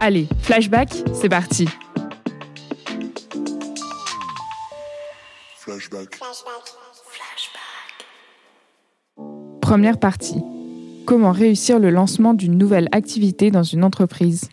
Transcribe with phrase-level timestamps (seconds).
[0.00, 1.68] Allez, flashback, c'est parti.
[5.56, 6.20] Flashback.
[9.60, 10.40] Première partie.
[11.04, 14.48] Comment réussir le lancement d'une nouvelle activité dans une entreprise?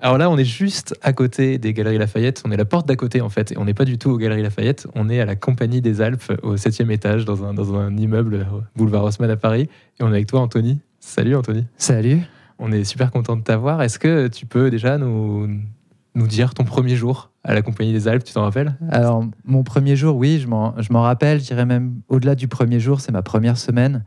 [0.00, 2.42] Alors là, on est juste à côté des Galeries Lafayette.
[2.44, 3.50] On est la porte d'à côté, en fait.
[3.52, 4.86] Et on n'est pas du tout aux Galeries Lafayette.
[4.94, 8.46] On est à la Compagnie des Alpes, au septième étage, dans un, dans un immeuble
[8.76, 9.68] boulevard Haussmann à Paris.
[9.98, 10.78] Et on est avec toi, Anthony.
[11.00, 11.66] Salut, Anthony.
[11.78, 12.20] Salut.
[12.58, 13.82] On est super content de t'avoir.
[13.82, 15.48] Est-ce que tu peux déjà nous,
[16.14, 17.30] nous dire ton premier jour?
[17.48, 18.76] À la Compagnie des Alpes Tu t'en rappelles?
[18.90, 21.40] Alors, mon premier jour, oui, je m'en rappelle.
[21.40, 24.04] Je dirais même au-delà du premier jour, c'est ma première semaine.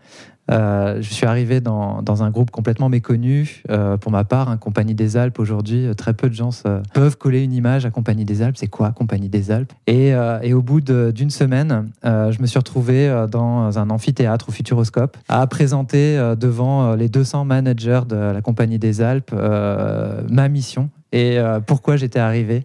[0.52, 3.64] Euh, je suis arrivé dans, dans un groupe complètement méconnu.
[3.70, 6.52] Euh, pour ma part, hein, Compagnie des Alpes, aujourd'hui, euh, très peu de gens
[6.94, 8.58] peuvent coller une image à Compagnie des Alpes.
[8.58, 9.74] C'est quoi Compagnie des Alpes?
[9.88, 10.10] Et,
[10.44, 15.46] et au bout d'une semaine, je me suis retrouvé dans un amphithéâtre au Futuroscope à
[15.48, 21.98] présenter devant les 200 managers de la Compagnie des Alpes ma mission et euh, pourquoi
[21.98, 22.64] j'étais arrivé.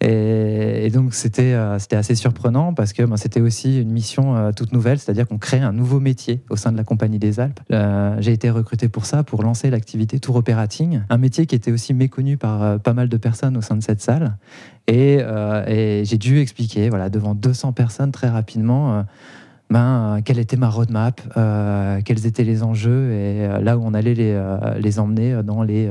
[0.00, 4.72] Et, donc c'était euh, c'était assez surprenant parce que c'était aussi une mission euh, toute
[4.72, 7.60] nouvelle, c'est-à-dire qu'on crée un nouveau métier au sein de la Compagnie des Alpes.
[8.18, 11.94] J'ai été recruté pour ça, pour lancer l'activité Tour Operating, un métier qui était aussi
[11.94, 14.36] méconnu par pas mal de personnes au sein de cette salle.
[14.88, 15.20] Et,
[16.04, 19.04] j'ai dû expliquer, voilà, devant 200 personnes très rapidement.
[19.70, 21.20] ben, quelle était ma roadmap,
[22.04, 25.90] quels étaient les enjeux et là où on allait les, emmener dans les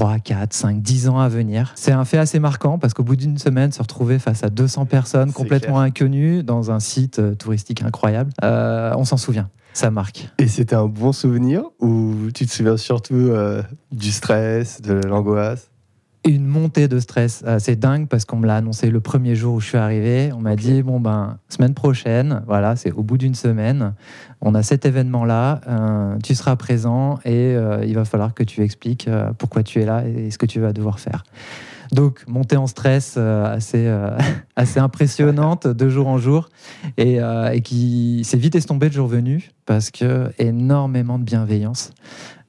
[0.00, 1.72] 3, 4, 5, 10 ans à venir.
[1.74, 4.86] C'est un fait assez marquant parce qu'au bout d'une semaine, se retrouver face à 200
[4.86, 5.82] personnes complètement clair.
[5.82, 9.50] inconnues dans un site euh, touristique incroyable, euh, on s'en souvient.
[9.74, 10.30] Ça marque.
[10.38, 13.62] Et c'était un bon souvenir ou tu te souviens surtout euh,
[13.92, 15.69] du stress, de l'angoisse?
[16.26, 19.60] Une montée de stress assez dingue parce qu'on me l'a annoncé le premier jour où
[19.60, 20.30] je suis arrivé.
[20.34, 23.94] On m'a dit bon ben semaine prochaine, voilà, c'est au bout d'une semaine,
[24.42, 28.62] on a cet événement-là, euh, tu seras présent et euh, il va falloir que tu
[28.62, 31.24] expliques euh, pourquoi tu es là et ce que tu vas devoir faire.
[31.90, 33.90] Donc montée en stress assez
[34.56, 36.50] assez impressionnante de jour en jour
[36.98, 41.92] et, et qui s'est vite estompée le jour venu parce que énormément de bienveillance.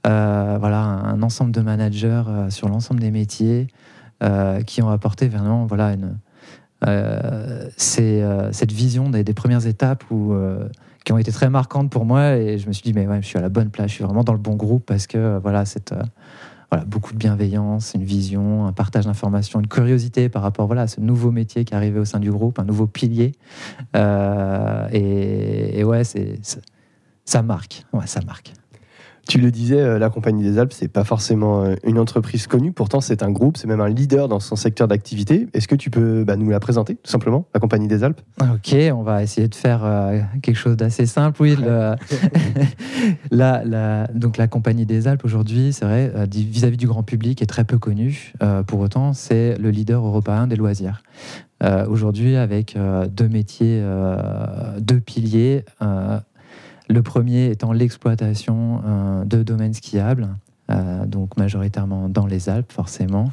[0.07, 3.67] Euh, voilà, un ensemble de managers euh, sur l'ensemble des métiers
[4.23, 6.17] euh, qui ont apporté vraiment voilà, une,
[7.77, 10.03] cette vision des, premières étapes
[11.03, 12.35] qui ont été très marquantes pour moi.
[12.37, 14.03] Et je me suis dit, mais ouais, je suis à la bonne place, je suis
[14.03, 15.93] vraiment dans le bon groupe parce que voilà, cette,
[16.71, 20.87] voilà, beaucoup de bienveillance, une vision, un partage d'informations, une curiosité par rapport voilà, à
[20.87, 23.33] ce nouveau métier qui arrivé au sein du groupe, un nouveau pilier.
[23.93, 26.39] Et, et ouais, c'est-
[27.25, 27.85] ça marque.
[27.93, 28.53] Ouais, ça marque.
[29.27, 32.71] Tu le disais, euh, la Compagnie des Alpes, c'est pas forcément euh, une entreprise connue,
[32.71, 35.47] pourtant c'est un groupe, c'est même un leader dans son secteur d'activité.
[35.53, 38.19] Est-ce que tu peux bah, nous la présenter, tout simplement, la Compagnie des Alpes?
[38.41, 41.41] Ok, on va essayer de faire euh, quelque chose d'assez simple.
[41.41, 41.95] Oui, le-
[43.31, 47.63] la, donc la Compagnie des Alpes aujourd'hui, c'est vrai, vis-à-vis du grand public, est très
[47.63, 48.33] peu connue.
[48.67, 51.03] Pour autant, c'est le leader européen des loisirs.
[51.87, 52.75] Aujourd'hui, avec
[53.15, 53.83] deux métiers,
[54.79, 55.63] deux piliers.
[56.91, 60.29] Le premier étant l'exploitation euh, de domaines skiables.
[60.71, 63.31] euh, donc majoritairement dans les Alpes forcément.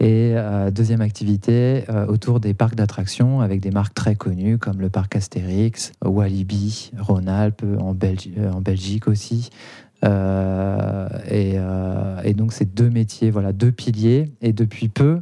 [0.00, 4.90] Et euh, deuxième activité autour des parcs d'attractions avec des marques très connues comme le
[4.90, 9.50] parc Astérix, Walibi, Rhône-Alpes, en, Belgi- en Belgique aussi.
[10.04, 11.56] Et,
[12.24, 14.30] et donc ces deux métiers, voilà, deux piliers.
[14.40, 15.20] Et depuis peu,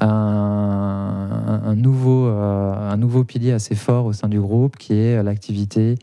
[0.00, 5.22] un, un nouveau, euh, un nouveau pilier assez fort au sein du groupe qui est
[5.22, 5.96] l'activité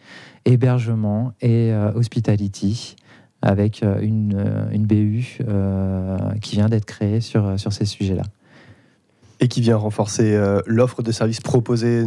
[0.48, 2.96] hébergement et euh, hospitality
[3.42, 5.40] avec euh, une, euh, BU
[6.42, 8.24] qui vient d'être créée sur, sur ces sujets-là.
[9.40, 12.06] et qui vient renforcer l'offre de services proposée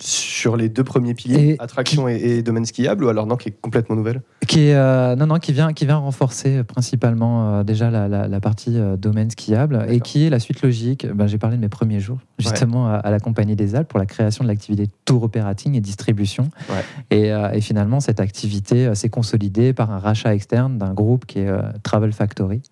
[0.00, 3.48] sur les deux premiers piliers, Et attraction et, et domaine skiable, ou alors non, qui
[3.50, 7.62] est complètement nouvelle Qui est, euh, non, non, qui vient, qui vient renforcer principalement euh,
[7.64, 11.06] déjà la, la- la partie euh, domaine skiable et qui est la suite logique.
[11.12, 13.98] Ben, J'ai parlé de mes premiers jours justement à, à la Compagnie des Alpes pour
[13.98, 16.48] la création de l'activité tour operating et distribution.
[16.70, 16.84] Ouais.
[17.10, 21.26] Et, euh, et finalement, cette activité euh, s'est consolidée par un rachat externe d'un groupe
[21.26, 22.62] qui est euh, Travel Factory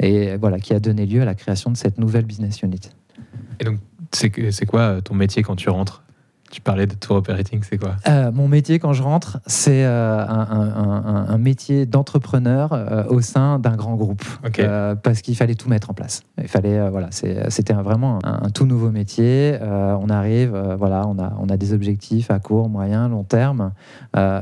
[0.00, 2.80] et voilà, qui a donné lieu à la création de cette nouvelle business unit.
[3.60, 3.78] Et donc,
[4.12, 6.02] c'est quoi euh, ton métier quand tu rentres?
[6.52, 10.20] Tu parlais de tour operating, c'est quoi Euh, mon métier quand je rentre, c'est euh,
[10.20, 14.22] un, un- un- un métier d'entrepreneur euh, au sein d'un grand groupe,
[15.02, 16.22] parce qu'il fallait tout mettre en place.
[16.36, 19.58] Il fallait, voilà, c'était vraiment un, un tout nouveau métier.
[19.62, 23.72] On arrive, voilà, on a, on a des objectifs à court, moyen, long terme,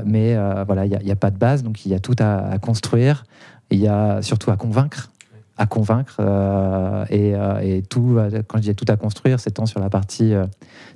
[0.04, 0.36] mais
[0.66, 3.22] voilà, il n'y a, pas de base, donc il y a tout à, à construire.
[3.70, 5.10] Il y a surtout à convaincre
[5.60, 8.18] à convaincre euh, et, euh, et tout
[8.48, 10.46] quand je dis tout à construire c'est tant sur la partie euh,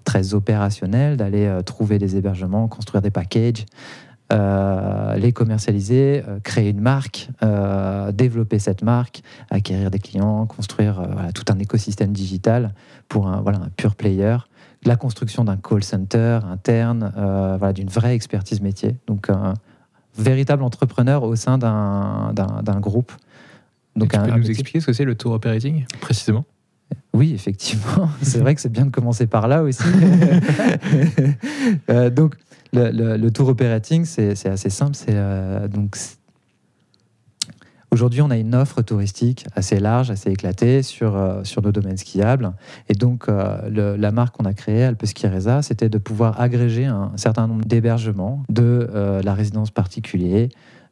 [0.04, 3.66] très opérationnelle d'aller trouver des hébergements construire des packages
[4.30, 7.28] les commercialiser créer une marque
[8.14, 11.02] développer cette marque acquérir des clients construire
[11.34, 12.72] tout un écosystème digital
[13.08, 13.44] pour un
[13.76, 14.38] pure player
[14.84, 17.12] la construction d'un call center interne
[17.74, 18.96] d'une vraie expertise métier.
[19.06, 19.54] Donc un
[20.18, 23.12] véritable entrepreneur au sein d'un groupe
[23.96, 26.44] Donc, tu un- peux un nous expliquer ce que c'est le tour operating, précisément?
[27.12, 28.08] Oui, effectivement.
[28.22, 29.82] C'est vrai que c'est bien de commencer par là aussi.
[31.90, 32.34] Euh, donc,
[32.72, 34.94] le, le- le tour operating, c'est assez simple.
[34.94, 35.96] C'est euh, donc
[37.90, 41.96] aujourd'hui, on a une offre touristique assez large, assez éclatée sur euh, sur nos domaines
[41.96, 42.52] skiables.
[42.88, 46.40] Et donc, euh, le- la marque qu'on a créée, Alpe Ski Reza, c'était de pouvoir
[46.40, 50.48] agréger un, certain nombre d'hébergements de euh, la résidence particulière,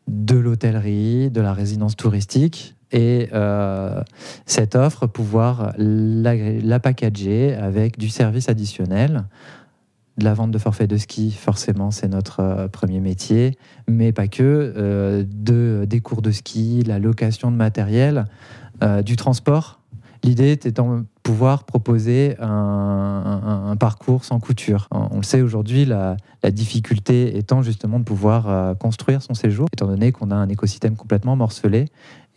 [0.08, 2.76] de l'hôtellerie, de la résidence touristique.
[2.92, 4.02] Et euh,
[4.44, 9.24] cette offre, pouvoir la, packager avec du service additionnel,
[10.18, 13.56] de la vente de forfaits de ski, forcément, c'est notre euh, premier métier,
[13.88, 14.42] mais pas que,
[14.76, 18.26] euh, de, des cours de ski, la location de matériel,
[19.04, 19.78] du transport.
[20.24, 24.88] L'idée étant de pouvoir proposer un, parcours sans couture.
[24.90, 26.16] On le sait aujourd'hui, la,
[26.50, 31.36] difficulté étant justement de pouvoir construire son séjour, étant donné qu'on a un écosystème complètement
[31.36, 31.84] morcelé.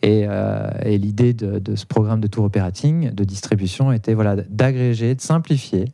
[0.02, 5.14] Et, euh, et l'idée de, ce programme de tour operating, de distribution, était voilà, d'agréger,
[5.14, 5.86] de simplifier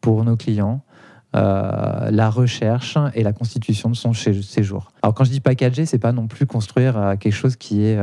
[0.00, 0.82] pour nos clients
[1.34, 4.90] euh, la recherche et la constitution de son sé- séjour.
[5.02, 7.98] Alors quand je dis packager, c'est pas non plus construire euh, quelque chose qui est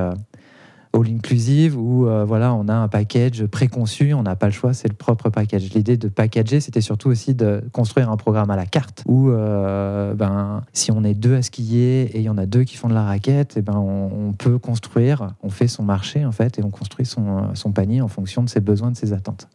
[0.94, 4.74] all inclusive où euh, voilà on a un package préconçu, on n'a pas le choix,
[4.74, 5.64] c'est le propre package.
[5.74, 10.14] L'idée de packager, c'était surtout aussi de construire un programme à la carte où euh,
[10.14, 12.88] ben si on est deux à skier et il y en a deux qui font
[12.88, 16.64] de la raquette, et ben on, peut construire, on fait son marché en fait et
[16.64, 19.48] on construit euh, son panier en fonction de ses besoins, de ses attentes.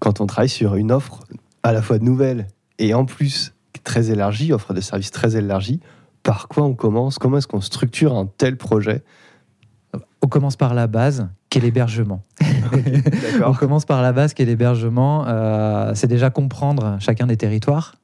[0.00, 1.20] Quand on travaille sur une offre
[1.62, 2.48] à la fois nouvelle
[2.78, 3.52] et en plus
[3.84, 5.80] très élargie, offre de services très élargie,
[6.22, 7.18] par quoi on commence?
[7.18, 9.02] Comment est-ce qu'on structure un tel projet?
[10.22, 12.22] On commence par la base, qui est l'hébergement.
[13.44, 15.24] On commence par la base qui est l'hébergement.
[15.26, 17.94] Euh, c'est déjà comprendre chacun des territoires,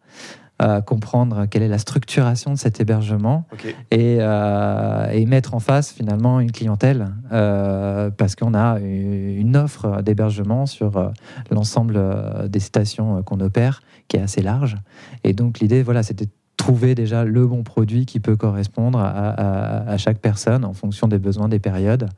[0.62, 3.46] euh, comprendre quelle est la structuration de cet hébergement
[3.90, 10.00] et, euh, et mettre en face finalement une clientèle euh, parce qu'on a une offre
[10.00, 11.12] d'hébergement sur
[11.50, 12.00] l'ensemble
[12.48, 14.78] des stations qu'on opère qui est assez large.
[15.24, 16.28] Et donc l'idée, voilà, c'était
[16.66, 21.06] trouver déjà le bon produit qui peut correspondre à, à- à chaque personne en fonction
[21.06, 22.08] des besoins, des périodes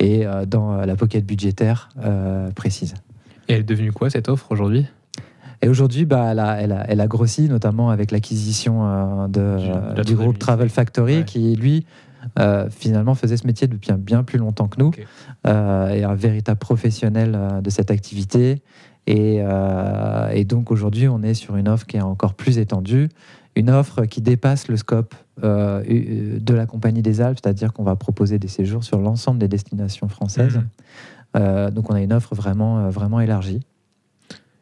[0.00, 2.94] et euh, dans la pocket budgétaire euh, précise.
[3.48, 4.86] Et elle est devenue quoi cette offre aujourd'hui?
[5.62, 10.02] Et aujourd'hui, bah, elle, a, elle, a, elle a grossi, notamment avec l'acquisition euh, de,
[10.02, 10.38] Du- euh, groupe 2005.
[10.40, 11.24] Travel Factory, Ouais.
[11.24, 11.86] qui lui,
[12.40, 14.90] euh, finalement, faisait ce métier depuis bien plus longtemps que nous,
[15.46, 18.60] euh, et un véritable professionnel euh, de cette activité.
[19.06, 23.08] Et, euh, et donc aujourd'hui, on est sur une offre qui est encore plus étendue,
[23.56, 25.82] une offre qui dépasse le scope euh,
[26.40, 30.08] de la Compagnie des Alpes, c'est-à-dire qu'on va proposer des séjours sur l'ensemble des destinations
[30.08, 30.56] françaises.
[30.56, 30.68] Mhm.
[31.36, 33.60] Euh, donc on a une offre vraiment, euh, vraiment élargie.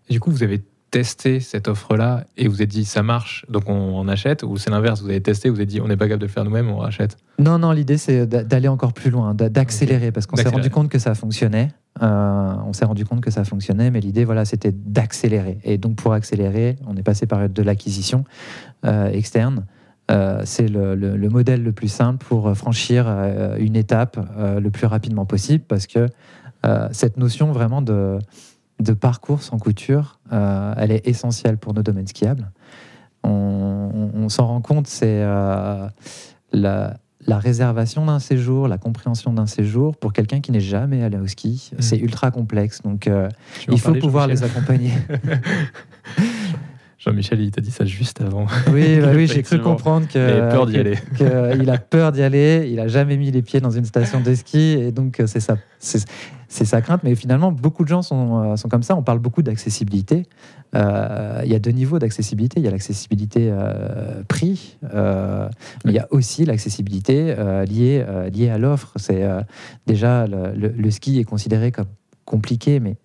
[0.09, 3.69] Et du coup, vous avez testé cette offre-là et vous avez dit ça marche, donc
[3.69, 6.05] on, on achète Ou c'est l'inverse, vous avez testé, vous avez dit on n'est pas
[6.05, 9.11] capable de le faire nous-mêmes, on rachète Non, non, l'idée c'est d'a- d'aller encore plus
[9.11, 11.69] loin, d'a- d'accélérer, parce qu'on s'est rendu compte que ça fonctionnait.
[12.03, 15.59] Euh, on s'est rendu compte que ça fonctionnait, mais l'idée, voilà, c'était d'accélérer.
[15.65, 18.25] Et donc, pour accélérer, on est passé par de l'acquisition
[18.85, 19.65] euh, externe.
[20.11, 23.07] Euh, c'est le, le- le modèle le plus simple pour franchir
[23.59, 26.07] une étape le plus rapidement possible, parce que
[26.93, 28.19] cette notion vraiment de,
[28.81, 32.51] de parcours sans couture, euh, elle est essentielle pour nos domaines skiables.
[33.25, 33.31] On,
[33.95, 35.87] on- on s'en rend compte, c'est euh,
[36.53, 36.97] la,
[37.27, 41.27] la réservation d'un séjour, la compréhension d'un séjour, pour quelqu'un qui n'est jamais allé au
[41.27, 41.81] ski, Mhm.
[41.81, 42.83] c'est ultra complexe.
[42.83, 43.29] Donc, euh,
[43.71, 44.91] il faut parler, pouvoir les Jean-Michel accompagner.
[46.99, 48.47] Jean-Michel, il t'a dit ça juste avant.
[48.73, 50.97] oui, bah oui j'ai cru comprendre que, Il peur d'y aller.
[51.19, 52.69] que il a peur d'y aller.
[52.71, 55.57] Il a jamais mis les pieds dans une station de ski, et donc c'est ça,
[56.53, 57.03] c'est sa crainte.
[57.03, 58.95] Mais finalement, beaucoup de gens sont, euh, sont comme ça.
[58.97, 60.27] On parle beaucoup d'accessibilité.
[60.75, 62.61] Euh, Il y a deux niveaux d'accessibilité.
[62.61, 65.49] Il y a l'accessibilité euh, prix, euh,
[65.85, 67.35] mais il y a aussi l'accessibilité
[67.69, 68.93] liée, liée à l'offre.
[68.97, 69.23] C'est
[69.87, 71.87] déjà le, le- le ski est considéré comme
[72.25, 72.97] compliqué, mais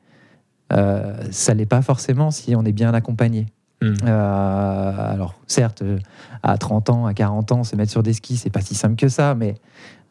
[1.32, 3.48] ça l'est pas forcément si on est bien accompagné.
[3.82, 3.94] Hmm.
[4.06, 5.84] Euh, alors, certes,
[6.42, 8.96] à 30 ans, à 40 ans, se mettre sur des skis, c'est pas si simple
[8.96, 9.54] que ça, mais,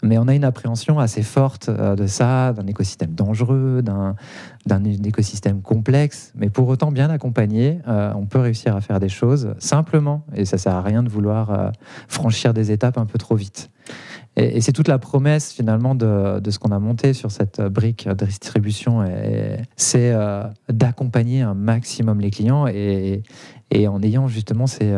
[0.03, 5.63] mais on a une appréhension assez forte euh, de ça, d'un écosystème dangereux, d'un écosystème
[5.63, 6.33] complexe.
[6.37, 10.25] Mais pour autant, bien accompagné, euh, on peut réussir à faire des choses simplement.
[10.35, 11.71] Et ça sert à rien de vouloir euh,
[12.09, 13.71] franchir des étapes un peu trop vite.
[14.37, 18.07] Et, c'est toute la promesse finalement de, de ce qu'on a monté sur cette brique
[18.07, 19.03] de distribution.
[19.77, 20.15] C'est
[20.69, 23.23] d'accompagner un maximum les clients et,
[23.71, 24.95] et en ayant justement ces,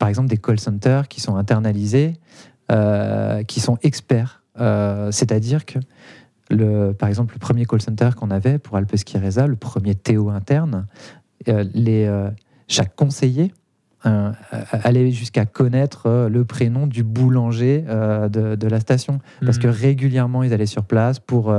[0.00, 2.14] par exemple des call centers qui sont internalisés,
[2.70, 4.42] euh, qui sont experts.
[4.58, 5.78] Euh, C'est-à-dire que
[6.50, 10.30] le, par exemple, le premier call center qu'on avait pour Alpes Reza, le premier Théo
[10.30, 10.86] interne,
[11.48, 12.08] euh, les,
[12.68, 13.52] chaque conseiller
[14.06, 14.32] euh,
[14.70, 19.20] allait jusqu'à connaître euh, le prénom du boulanger euh, de, de la station.
[19.44, 19.74] Parce que Mhm.
[19.74, 21.54] régulièrement, ils allaient sur place pour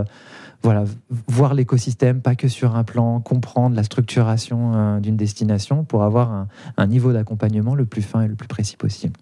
[0.63, 0.83] voilà,
[1.27, 6.47] voir l'écosystème, pas que sur un plan, comprendre la structuration d'une destination pour avoir un,
[6.77, 9.19] un niveau d'accompagnement le plus fin et le plus précis possible.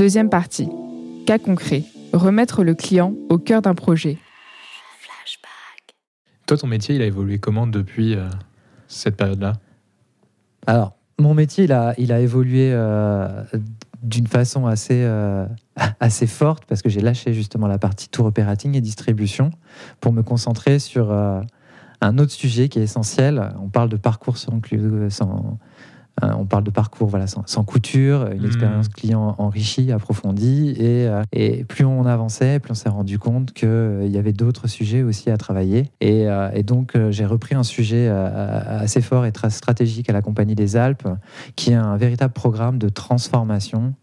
[0.00, 0.66] Deuxième partie.
[1.26, 1.82] Cas concret.
[2.14, 4.16] Remettre le client au cœur d'un projet.
[6.46, 8.26] Toi, ton métier, il a évolué comment depuis euh,
[8.88, 9.52] cette période-là?
[10.66, 13.44] Alors, mon métier, il a, il a évolué euh,
[14.02, 15.44] d'une façon assez, euh,
[16.00, 19.50] assez forte parce que j'ai lâché justement la partie tour operating et distribution
[20.00, 21.42] pour me concentrer sur euh,
[22.00, 23.52] un autre sujet qui est essentiel.
[23.62, 24.62] On parle de parcours sans,
[25.10, 25.58] sans-
[26.22, 28.44] on parle de parcours voilà, sans, sans couture, une Mhm.
[28.46, 30.74] expérience client enrichie, approfondie.
[30.76, 34.66] Et, euh, et plus on avançait, plus on s'est rendu compte qu'il y avait d'autres
[34.68, 35.90] sujets aussi à travailler.
[36.02, 40.10] Et, euh, et donc, euh, j'ai repris un sujet euh, assez fort et très stratégique
[40.10, 41.08] à la Compagnie des Alpes,
[41.56, 43.94] qui est un véritable programme de transformation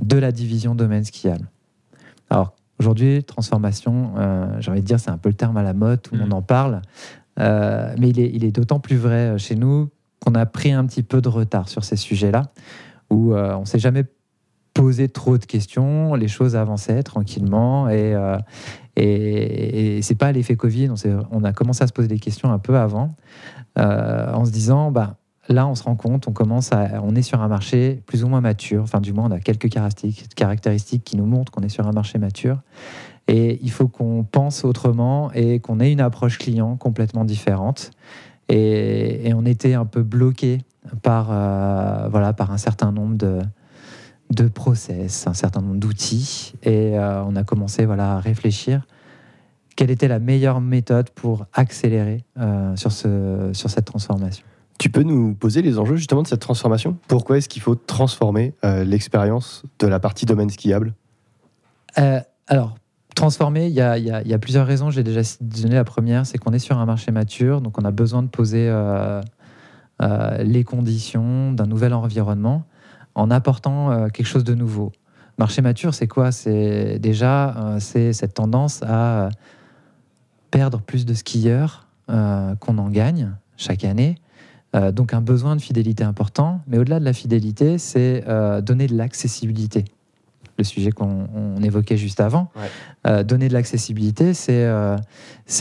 [0.00, 1.48] de la division domaine skiable.
[2.30, 5.74] Alors, aujourd'hui, transformation, euh, j'ai envie de dire, c'est un peu le terme à la
[5.74, 6.24] mode, tout le Mhm.
[6.28, 6.80] monde en parle.
[7.38, 9.90] Euh, mais il est, il est d'autant plus vrai chez nous
[10.20, 12.52] qu'on a pris un petit peu de retard sur ces sujets-là,
[13.10, 14.04] où euh, on ne s'est jamais
[14.74, 18.38] posé trop de questions, les choses avançaient tranquillement, et, euh,
[18.96, 20.90] et, c'est pas l'effet Covid,
[21.30, 23.08] on, a commencé à se poser des questions un peu avant,
[23.78, 25.16] euh, en se disant, bah,
[25.48, 28.28] là on se rend compte, on, commence à, on est sur un marché plus ou
[28.28, 31.86] moins mature, enfin du moins on a quelques caractéristiques qui nous montrent qu'on est sur
[31.88, 32.60] un marché mature,
[33.26, 37.90] et il faut qu'on pense autrement et qu'on ait une approche client complètement différente.
[38.50, 40.58] Et, et on était un peu bloqué
[41.02, 43.38] par, euh, voilà, par un certain nombre de,
[44.30, 46.52] de process, un certain nombre d'outils.
[46.62, 48.86] Et euh, on a commencé voilà, à réfléchir
[49.76, 54.44] quelle était la meilleure méthode pour accélérer euh, sur, ce, sur cette transformation.
[54.78, 56.96] Tu peux nous poser les enjeux justement de cette transformation?
[57.06, 60.94] Pourquoi est-ce qu'il faut transformer euh, l'expérience de la partie domaine skiable?
[62.46, 62.74] Alors,
[63.14, 64.90] transformer, il y a, plusieurs raisons.
[64.90, 67.90] J'ai déjà donné la première, c'est qu'on est sur un marché mature, donc on a
[67.90, 69.20] besoin de poser euh,
[70.02, 72.64] euh, les conditions d'un nouvel environnement
[73.14, 74.92] en apportant euh, quelque chose de nouveau.
[75.38, 76.32] Marché mature, c'est quoi?
[76.32, 79.30] C'est déjà c'est cette tendance à
[80.50, 84.16] perdre plus de skieurs qu'on en gagne chaque année.
[84.74, 88.22] Donc un besoin de fidélité important, mais au-delà de la fidélité, c'est
[88.62, 89.86] donner de l'accessibilité
[90.60, 92.50] le sujet qu'on on évoquait juste avant.
[92.56, 92.62] Ouais.
[93.06, 94.96] Euh, donner de l'accessibilité, c'est euh,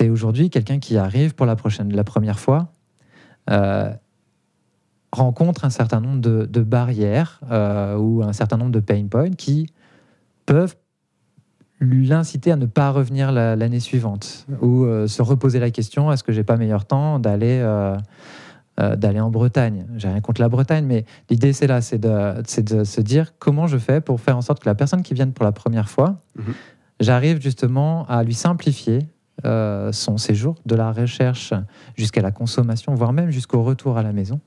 [0.09, 2.71] aujourd'hui quelqu'un qui arrive pour la, prochaine, la première fois,
[3.49, 3.91] euh,
[5.11, 9.31] rencontre un certain nombre de, de barrières euh, ou un certain nombre de pain points
[9.31, 9.67] qui
[10.45, 10.75] peuvent
[11.81, 16.33] l'inciter à ne pas revenir la- l'année suivante ou se reposer la question est-ce que
[16.33, 17.63] j'ai pas meilleur temps d'aller
[18.79, 22.41] euh, d'aller en Bretagne j'ai rien contre la Bretagne mais l'idée c'est là c'est de,
[22.47, 25.13] c'est de se dire comment je fais pour faire en sorte que la personne qui
[25.13, 26.53] vient pour la première fois Mhm.
[26.99, 28.99] j'arrive justement à lui simplifier
[29.45, 31.53] euh, son séjour de la recherche
[31.95, 34.39] jusqu'à la consommation voire même jusqu'au retour à la maison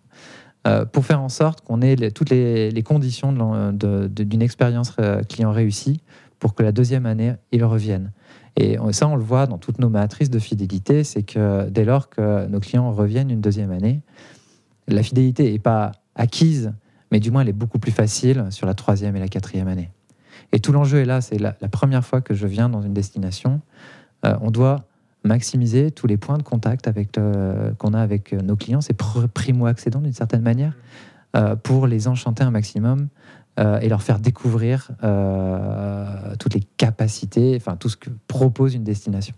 [0.67, 3.33] euh, pour faire en sorte qu'on ait les- toutes les, les conditions
[3.73, 4.95] d'une expérience
[5.29, 6.01] client réussie
[6.39, 8.11] pour que la deuxième année, ils reviennent.
[8.57, 12.11] Et ça, on le voit dans toutes nos matrices de fidélité, c'est que dès lors
[12.11, 14.03] que nos clients reviennent une deuxième année,
[14.89, 16.73] la fidélité n'est pas acquise,
[17.11, 19.91] mais du moins elle est beaucoup plus facile sur la troisième et la quatrième année.
[20.53, 22.93] Et tout l'enjeu est là, c'est la, la première fois que je viens dans une
[22.93, 23.63] destination,
[24.27, 24.85] euh, on doit
[25.25, 29.29] maximiser tous les points de contact avec le- qu'on a avec nos clients, c'est pr-
[29.29, 30.77] primo-accédants d'une certaine manière,
[31.37, 33.09] euh, pour les enchanter un maximum
[33.59, 36.07] euh, et leur faire découvrir euh,
[36.39, 39.35] toutes les capacités, enfin tout ce que propose une destination.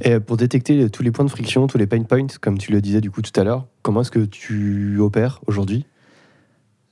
[0.00, 2.80] Et pour détecter tous les points de friction, tous les pain points, comme tu le
[2.80, 5.86] disais du coup tout à l'heure, comment est-ce que tu opères aujourd'hui?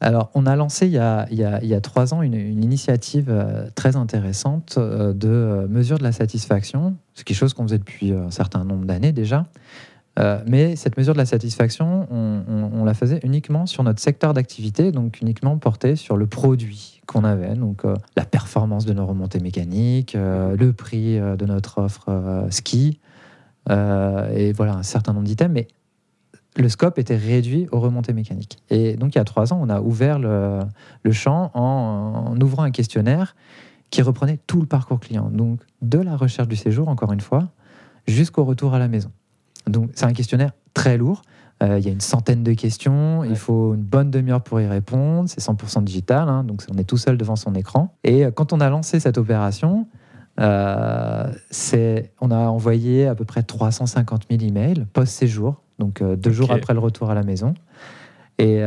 [0.02, 2.22] Alors, on a lancé il y a, il y a- il y a trois ans
[2.22, 6.96] une, une initiative euh, très intéressante euh, de euh, mesure de la satisfaction.
[7.14, 9.46] C'est quelque chose qu'on faisait depuis euh, un certain nombre d'années déjà.
[10.18, 14.90] Euh, mais cette mesure de la satisfaction, on, la faisait uniquement sur notre secteur d'activité,
[14.90, 19.38] donc uniquement porté sur le produit qu'on avait, donc euh, la performance de nos remontées
[19.38, 22.98] mécaniques, euh, le prix de notre offre ski,
[23.68, 25.52] et voilà un certain nombre d'items.
[25.54, 25.68] Mais
[26.56, 28.58] le scope était réduit aux remontées mécaniques.
[28.68, 30.60] Et donc il y a trois ans, on a ouvert le,
[31.12, 33.36] champ en ouvrant un questionnaire
[33.90, 37.48] qui reprenait tout le parcours client, donc de la recherche du séjour, encore une fois,
[38.06, 39.10] jusqu'au retour à la maison.
[39.70, 41.22] Donc c'est un questionnaire très lourd.
[41.62, 43.22] Euh, il y a une centaine de questions.
[43.24, 45.28] Il faut une bonne demi-heure pour y répondre.
[45.28, 47.94] C'est 100% digital, hein, donc on est tout seul devant son écran.
[48.02, 49.86] Et euh, quand on a lancé cette opération,
[50.40, 51.30] euh,
[52.20, 56.72] on a envoyé à peu près 350 000 emails post-séjour, donc euh, deux jours après
[56.72, 57.52] le retour à la maison.
[58.38, 58.62] Et,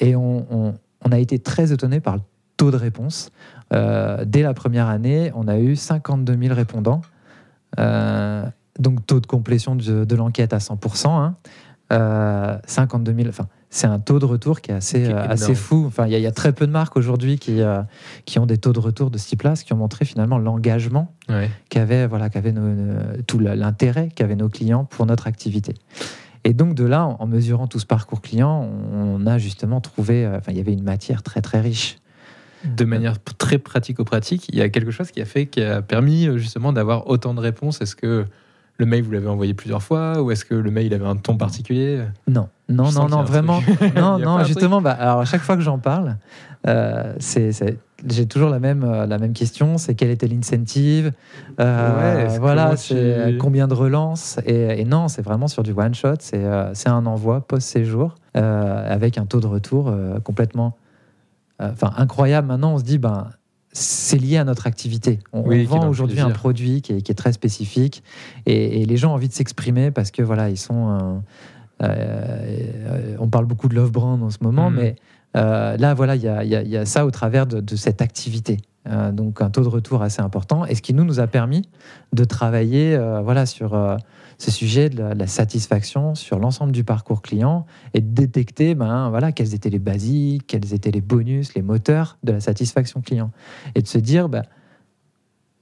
[0.00, 0.74] et on, on-
[1.06, 2.22] on a été très étonné par le
[2.56, 3.30] taux de réponse.
[3.70, 7.02] Dès la première année, on a eu 52 000 répondants.
[9.14, 11.06] Taux de complétion de, de l'enquête à 100%.
[11.08, 11.36] hein.
[11.92, 15.84] Euh, 52 000, enfin, c'est un taux de retour qui est assez, euh, assez fou.
[15.86, 17.82] Enfin, il y, a- il y a très peu de marques aujourd'hui qui, euh,
[18.24, 21.14] qui ont des taux de retour de ce type-là, ce qui ont montré finalement l'engagement
[21.28, 21.48] Ouais.
[21.68, 25.74] qu'avaient voilà, nos- tout l'intérêt qu'avaient nos clients pour notre activité.
[26.42, 30.38] Et donc de là, en, mesurant tout ce parcours client, on a justement trouvé, euh,
[30.38, 31.98] enfin, il y avait une matière très très riche.
[32.64, 36.26] De manière très pratico-pratique, il y a quelque chose qui a fait, qui a permis
[36.38, 37.80] justement d'avoir autant de réponses.
[37.82, 38.24] Est-ce que
[38.78, 41.36] le mail, vous l'avez envoyé plusieurs fois ou est-ce que le mail avait un ton
[41.36, 42.02] particulier?
[42.26, 43.60] Non, non, Je non, non, vraiment.
[43.96, 46.16] Non, non, justement, bah, alors à chaque fois que j'en parle,
[46.66, 47.50] euh, c'est,
[48.08, 51.12] j'ai toujours la même, euh, la même question, c'est quel était l'incentive?
[51.60, 54.38] Euh, Ouais, Voilà, c'est tu- combien de relances?
[54.46, 58.92] Et, et non, c'est vraiment sur du one shot, c'est, euh, un envoi post-séjour euh,
[58.92, 60.76] avec un taux de retour complètement
[61.60, 62.48] enfin, incroyable.
[62.48, 63.28] Maintenant, on se dit, ben,
[63.76, 65.18] c'est lié à notre activité.
[65.32, 68.02] On, Oui, vend aujourd'hui un produit qui est, qui est très spécifique
[68.46, 71.20] et, et les gens ont envie de s'exprimer parce que voilà, ils sont.
[71.82, 74.76] euh, euh, on parle beaucoup de love brand en ce moment, Mhm.
[74.76, 74.96] mais
[75.36, 78.58] euh, là, voilà, il y a, y y ça au travers de, de cette activité.
[78.86, 81.62] Euh, donc un taux de retour assez important, et ce qui nous, nous a permis
[82.12, 83.96] de travailler euh, voilà, sur euh,
[84.36, 89.32] ce sujet de la, satisfaction sur l'ensemble du parcours client et de détecter ben, voilà,
[89.32, 93.30] quels étaient les basiques, quels étaient les bonus, les moteurs de la satisfaction client.
[93.74, 94.42] Et de se dire, ben,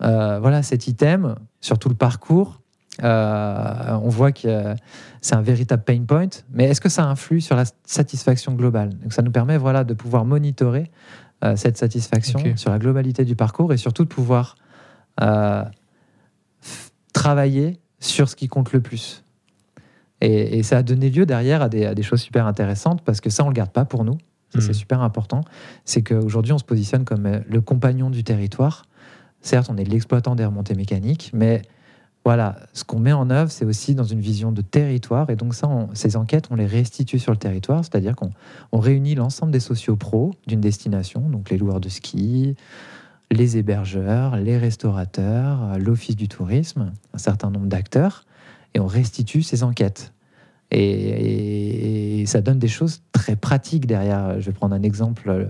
[0.03, 2.61] euh, voilà, cet item, sur tout le parcours,
[3.03, 4.75] on voit que
[5.23, 8.91] c'est un véritable pain point, mais est-ce que ça influe sur la satisfaction globale?
[8.99, 10.91] Donc ça nous permet voilà, de pouvoir monitorer
[11.45, 14.57] euh, cette satisfaction sur la globalité du parcours et surtout de pouvoir
[15.21, 15.65] euh,
[17.13, 19.25] travailler sur ce qui compte le plus.
[20.21, 23.21] Et, et ça a donné lieu derrière à des, à des choses super intéressantes parce
[23.21, 24.19] que ça, on ne le garde pas pour nous.
[24.53, 25.41] Ça, c'est super important.
[25.87, 28.85] C'est qu'aujourd'hui, on se positionne comme euh, le compagnon du territoire.
[29.41, 31.63] Certes, on est l'exploitant des remontées mécaniques, mais
[32.25, 35.29] voilà, ce qu'on met en œuvre, c'est aussi dans une vision de territoire.
[35.31, 38.31] Et donc, ça, ces enquêtes, on les restitue sur le territoire, c'est-à-dire qu'on
[38.71, 42.55] on réunit l'ensemble des sociopros d'une destination, donc les loueurs de ski,
[43.33, 48.25] les hébergeurs, les restaurateurs, euh, l'office du tourisme, un certain nombre d'acteurs,
[48.75, 50.13] et on restitue ces enquêtes.
[50.71, 54.41] Et, ça donne des choses très pratiques derrière.
[54.41, 55.47] Je vais prendre un exemple euh,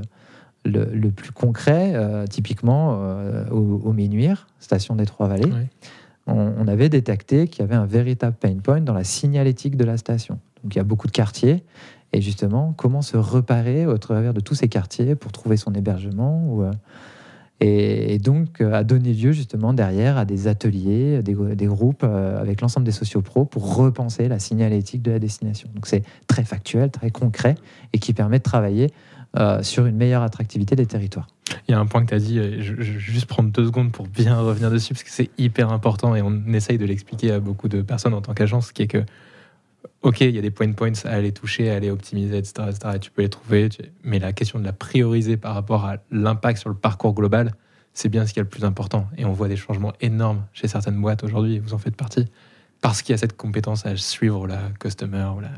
[0.65, 2.99] le, plus concret, euh, typiquement
[3.51, 5.53] au, au Ménuire, station des Trois-Vallées.
[5.53, 5.69] Ouais.
[6.27, 9.97] On, avait détecté qu'il y avait un véritable pain point dans la signalétique de la
[9.97, 10.39] station.
[10.63, 11.65] Donc il y a beaucoup de quartiers.
[12.13, 16.61] Et justement, comment se reparer au travers de tous ces quartiers pour trouver son hébergement
[16.61, 16.71] euh,
[17.65, 22.41] et, donc euh, a donné lieu justement derrière à des ateliers, des, des groupes euh,
[22.41, 25.69] avec l'ensemble des sociopros pour repenser la signalétique de la destination.
[25.75, 27.55] Donc c'est très factuel, très concret
[27.93, 28.91] et qui permet de travailler
[29.39, 31.27] euh, sur une meilleure attractivité des territoires.
[31.67, 33.65] Il y a un point que tu as dit, euh, je, je juste prendre deux
[33.65, 37.33] secondes pour bien revenir dessus, parce que c'est hyper important et on essaye de l'expliquer
[37.33, 39.03] à beaucoup de personnes en tant qu'agence, qui est que,
[40.03, 42.97] ok, il y a des point points à aller toucher, à aller optimiser, etc., etc.,
[42.97, 43.71] et tu peux les trouver,
[44.05, 47.53] mais la question de la prioriser par rapport à l'impact sur le parcours global,
[47.95, 49.09] c'est bien ce qui est le plus important.
[49.17, 52.27] Et on voit des changements énormes chez certaines boîtes aujourd'hui, vous en faites partie,
[52.83, 55.53] parce qu'il y a cette compétence à suivre la customer la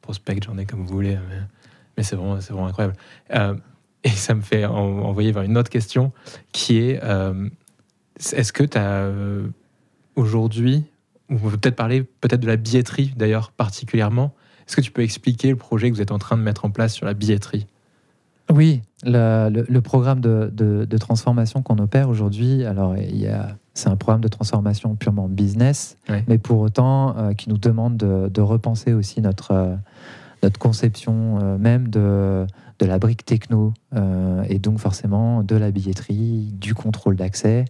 [0.00, 1.16] prospect, j'en ai comme vous voulez,
[1.96, 2.96] mais c'est vraiment, c'est vraiment incroyable.
[3.34, 3.54] Euh,
[4.04, 6.12] et ça me fait en- envoyer vers une autre question
[6.52, 7.48] qui est euh,
[8.32, 9.10] est-ce que tu as
[10.14, 10.84] aujourd'hui,
[11.30, 14.32] ou on peut peut-être parler peut-être de la billetterie d'ailleurs particulièrement,
[14.66, 16.70] est-ce que tu peux expliquer le projet que vous êtes en train de mettre en
[16.70, 17.66] place sur la billetterie?
[18.52, 23.26] Oui, le, le- le programme de, de- de transformation qu'on opère aujourd'hui, alors il y
[23.26, 26.24] a, c'est un programme de transformation purement business, Ouais.
[26.28, 29.74] mais pour autant euh, qui nous demande de, de repenser aussi notre, euh,
[30.46, 32.46] notre conception euh, même de,
[32.78, 37.64] de la brique techno, euh, et donc forcément de la billetterie, du contrôle d'accès,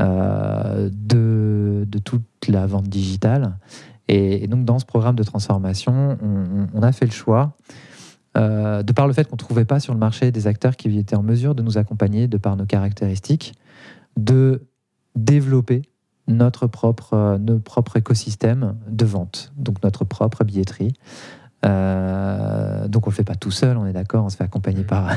[0.00, 3.58] euh, de, de toute la vente digitale.
[4.08, 6.16] Et, donc, dans ce programme de transformation,
[6.72, 7.56] on, a fait le choix,
[8.36, 11.16] de par le fait qu'on ne trouvait pas sur le marché des acteurs qui étaient
[11.16, 13.54] en mesure de nous accompagner, de par nos caractéristiques,
[14.16, 14.68] de
[15.16, 15.82] développer
[16.28, 20.94] notre propre, notre propre écosystème de vente, donc notre propre billetterie.
[21.66, 24.44] Euh, donc on ne le fait pas tout seul, on est d'accord, on se fait
[24.44, 25.10] accompagner par,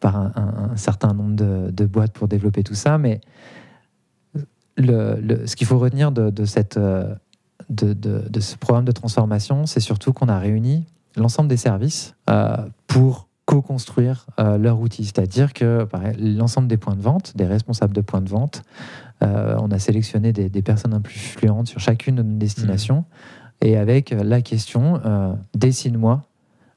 [0.00, 3.20] par un, un- un certain nombre de, de boîtes pour développer tout ça, mais
[4.76, 7.14] le, le- ce qu'il faut retenir de, de cette, euh,
[7.68, 7.94] de,
[8.40, 10.86] ce programme de transformation, c'est surtout qu'on a réuni
[11.16, 15.86] l'ensemble des services euh, pour co-construire euh, leur outil, c'est-à-dire que
[16.18, 18.62] l'ensemble des points de vente, des responsables de points de vente,
[19.22, 23.04] euh, on a sélectionné des, des personnes influentes sur chacune de nos destinations,
[23.62, 26.22] et avec euh, la question euh, dessine-moi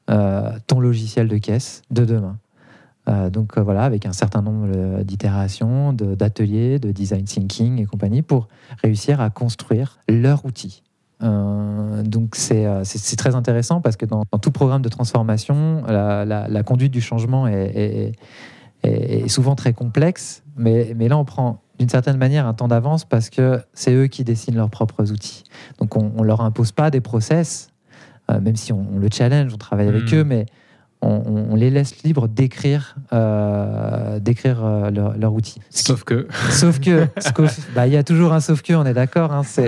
[0.10, 2.38] euh, ton logiciel de caisse de demain.
[3.32, 8.48] Donc voilà, avec un certain nombre d'itérations, d'ateliers, de, design thinking et compagnie, pour
[8.82, 10.82] réussir à construire leur outil.
[11.22, 17.46] Donc c'est très intéressant parce que dans, tout programme de transformation, la, conduite du changement
[17.46, 18.14] est-
[18.86, 23.04] est souvent très complexe, mais, mais là on prend d'une certaine manière un temps d'avance
[23.06, 25.44] parce que c'est eux qui dessinent leurs propres outils.
[25.80, 27.70] Donc on, on leur impose pas des process,
[28.32, 30.20] euh, même si on, on le challenge, on travaille avec Mhm.
[30.20, 30.46] eux, mais
[31.02, 35.60] on, les laisse libres d'écrire euh, d'écrire euh, leur, leur outil.
[35.70, 37.06] Sauf que Sauf que,
[37.76, 39.32] bah, il y a toujours un sauf que, on est d'accord.
[39.32, 39.68] hein, c'est,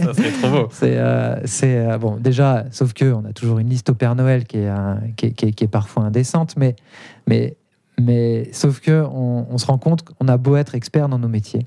[0.00, 0.68] ça serait trop beau.
[0.72, 4.16] c'est, euh, c'est, euh, bon, déjà, sauf que on a toujours une liste au Père
[4.16, 6.74] Noël qui est, euh, qui est, qui est- qui est parfois indécente, mais,
[7.28, 7.56] mais,
[8.00, 11.66] mais sauf que on, se rend compte qu'on a beau être expert dans nos métiers.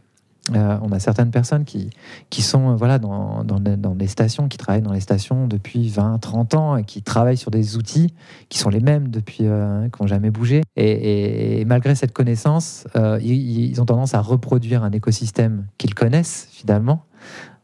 [0.55, 1.89] euh, on a certaines personnes qui,
[2.29, 5.89] qui sont euh, voilà, dans, dans, dans les stations, qui travaillent dans les stations depuis
[5.89, 8.13] 20, 30 ans et qui travaillent sur des outils
[8.49, 10.61] qui sont les mêmes depuis, euh, qui n'ont jamais bougé.
[10.75, 16.47] Et, malgré cette connaissance, euh, ils, ils ont tendance à reproduire un écosystème qu'ils connaissent
[16.51, 17.05] finalement.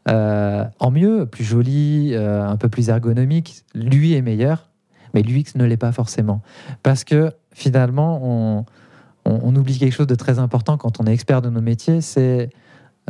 [0.06, 3.64] en mieux, plus joli, un peu plus ergonomique.
[3.74, 4.70] Lui est meilleur,
[5.14, 6.42] mais l'UX ne l'est pas forcément.
[6.82, 8.64] Parce que finalement,
[9.24, 12.50] on, oublie quelque chose de très important quand on est expert de nos métiers, c'est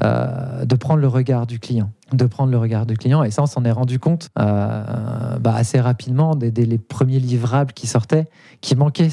[0.02, 1.90] euh, de prendre le regard du client.
[2.12, 3.22] De prendre le regard du client.
[3.22, 7.72] Et ça, on s'en est rendu compte euh, bah, assez rapidement, dès, les premiers livrables
[7.72, 8.28] qui sortaient,
[8.60, 9.10] qui manquait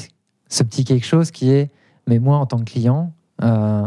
[0.48, 1.70] ce petit quelque chose qui est,
[2.06, 3.12] mais moi, en tant que client,
[3.42, 3.86] euh,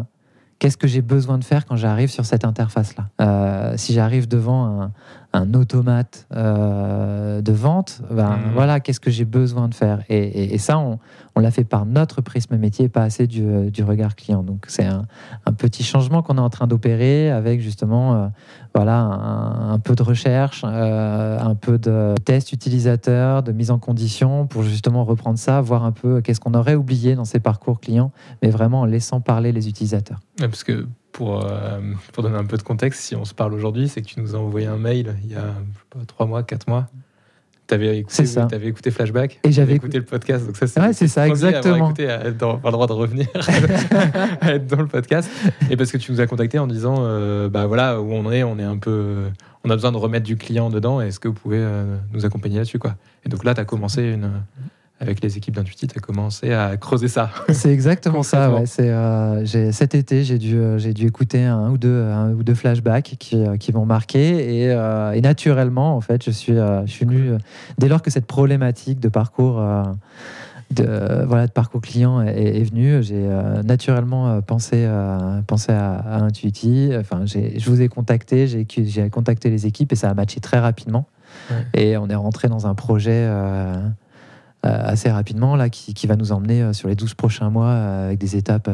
[0.60, 3.76] qu'est-ce que j'ai besoin de faire quand j'arrive sur cette interface-là?
[3.76, 4.92] Si j'arrive devant un,
[5.36, 8.52] un automate euh, de vente, ben, Mhm.
[8.54, 10.04] voilà, qu'est-ce que j'ai besoin de faire?
[10.10, 11.00] Et, et- et ça, on,
[11.36, 14.44] on l'a fait par notre prisme métier, pas assez du, euh, du regard client.
[14.44, 15.06] Donc, c'est un,
[15.48, 18.28] un petit changement qu'on est en train d'opérer avec justement euh,
[18.76, 23.80] voilà, un, un peu de recherche, euh, un peu de test utilisateur, de mise en
[23.80, 27.80] condition pour justement reprendre ça, voir un peu qu'est-ce qu'on aurait oublié dans ces parcours
[27.80, 28.12] clients,
[28.44, 30.20] mais vraiment en laissant parler les utilisateurs.
[30.40, 31.80] Ouais, Parce que pour, euh,
[32.12, 34.36] pour donner un peu de contexte, si on se parle aujourd'hui, c'est que tu nous
[34.36, 35.44] as envoyé un mail il y a je
[35.80, 36.88] sais pas, trois mois, quatre mois.
[37.66, 40.46] Tu avais écouté, Flashback Et j'avais écouté le podcast.
[40.46, 41.88] Donc ça, c'est Ouais, ça, exactement.
[41.88, 43.28] écouté, à être dans- avoir le droit de revenir,
[44.42, 45.30] à être dans le podcast.
[45.70, 48.44] Et parce que tu nous as contacté en disant euh, bah voilà où on est,
[48.44, 49.24] on est un peu.
[49.64, 51.00] On a besoin de remettre du client dedans.
[51.00, 52.96] Est-ce que vous pouvez euh, nous accompagner là-dessus quoi?
[53.26, 54.30] Et donc là, tu as commencé une.
[55.04, 57.30] Avec les équipes d'Intuiti, tu as commencé à creuser ça.
[57.50, 58.52] C'est exactement ça.
[58.52, 58.64] Ouais.
[58.80, 62.56] Euh, cet été, j'ai dû, euh, j'ai dû écouter un ou deux, un ou deux
[62.56, 64.62] flashbacks qui, euh, qui m'ont marqué.
[64.62, 67.34] Et, euh, et naturellement, en fait, je suis, je suis venu,
[67.78, 69.84] dès lors que cette problématique de parcours, euh,
[70.74, 75.72] de, voilà, de parcours client est, est venue, j'ai euh, naturellement euh, pensé, euh, pensé
[75.72, 76.92] à, à Intuiti.
[76.98, 80.60] Enfin, je vous ai contacté, j'ai, j'ai contacté les équipes et ça a matché très
[80.60, 81.08] rapidement.
[81.50, 81.82] Ouais.
[81.82, 83.28] Et on est rentré dans un projet.
[84.66, 87.68] Euh, assez rapidement là, qui, qui va nous emmener euh, sur les 12 prochains mois
[87.68, 88.70] euh, avec des étapes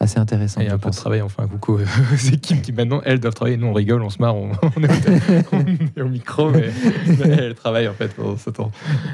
[0.00, 0.62] assez intéressantes.
[0.62, 3.56] Et un peu de travail, enfin, coucou aux équipes qui maintenant, elles doivent travailler.
[3.58, 5.60] Nous, on rigole, on se marre, on, on est, au, on
[5.96, 6.70] est au micro, mais
[7.24, 8.70] elles travaillent en fait pendant ce temps.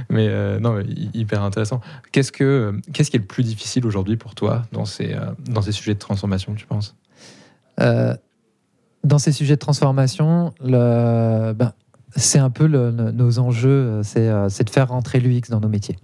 [0.09, 1.81] Mais euh, non, mais hy- hyper intéressant.
[2.13, 5.17] Qu'est-ce, que, qu'est-ce qui est le plus difficile aujourd'hui pour toi dans ces,
[5.49, 6.95] dans ces sujets de transformation, tu penses?
[7.81, 8.15] Euh,
[9.05, 11.73] dans ces sujets de transformation, le, ben,
[12.17, 15.69] c'est un peu nos enjeux, euh, c'est, euh, c'est de faire rentrer l'UX dans nos
[15.69, 15.99] métiers.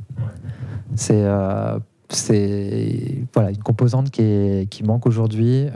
[0.94, 5.66] C'est, euh, c'est voilà, une composante qui, manque aujourd'hui.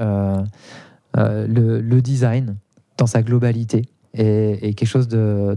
[1.16, 2.57] le, design
[2.99, 5.57] dans sa globalité est, quelque chose de,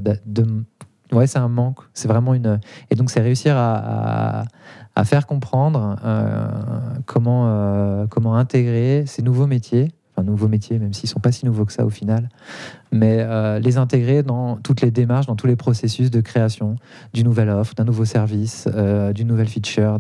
[1.12, 1.80] ouais, c'est un manque.
[1.94, 4.46] C'est vraiment une et donc c'est réussir à,
[5.04, 5.98] faire comprendre
[7.06, 11.66] comment comment intégrer ces nouveaux métiers, enfin nouveaux métiers, même s'ils sont pas si nouveaux
[11.66, 12.30] que ça au final,
[12.92, 16.76] mais euh, les intégrer dans toutes les démarches, dans tous les processus de création
[17.14, 20.00] d'une nouvelle offre, d'un nouveau service, euh, d'une nouvelle feature,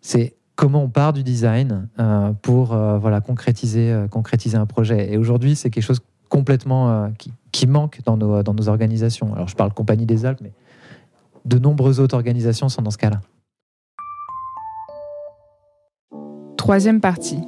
[0.00, 5.12] c'est comment on part du design euh, pour voilà concrétiser concrétiser un projet.
[5.12, 9.34] Et aujourd'hui, c'est quelque chose complètement qui, qui manque dans nos, dans nos organisations.
[9.34, 10.52] Alors je parle Compagnie des Alpes, mais
[11.44, 13.20] de nombreuses autres organisations sont dans ce cas-là.
[16.56, 17.38] Troisième partie.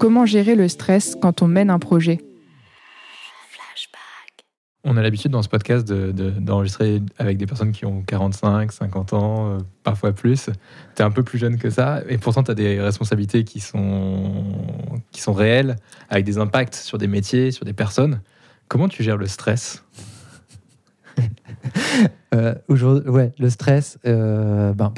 [0.00, 2.20] Comment gérer le stress quand on mène un projet
[4.82, 8.72] On a l'habitude dans ce podcast de- de- d'enregistrer avec des personnes qui ont 45,
[8.72, 10.46] 50 ans, euh, parfois plus.
[10.96, 13.60] Tu es un peu plus jeune que ça, et pourtant tu as des responsabilités qui
[13.60, 14.42] sont,
[15.12, 15.76] qui sont réelles,
[16.08, 18.22] avec des impacts sur des métiers, sur des personnes.
[18.68, 19.84] Comment tu gères le stress?
[22.32, 24.92] Euh, aujourd'hui- ouais, le stress, euh, ben,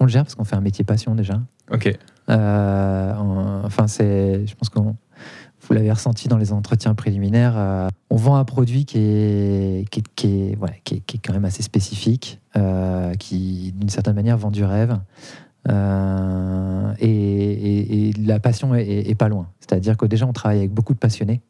[0.00, 1.38] on le gère parce qu'on fait un métier passion déjà.
[1.70, 1.94] Ok.
[2.30, 7.54] Euh, en- enfin, c'est, je pense que vous l'avez ressenti dans les entretiens préliminaires.
[7.56, 9.84] euh, on vend un produit qui est,
[10.16, 14.14] qui est, ouais, qui est- qui est quand même assez spécifique, euh, qui d'une certaine
[14.14, 14.98] manière vend du rêve.
[17.00, 19.48] Et, la passion est, pas loin.
[19.60, 21.40] C'est-à-dire que déjà, on travaille avec beaucoup de passionnés.